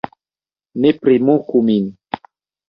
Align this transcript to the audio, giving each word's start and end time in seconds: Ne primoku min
Ne 0.85 0.93
primoku 1.03 1.63
min 1.69 1.93